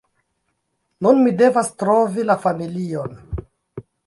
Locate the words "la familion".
2.31-3.15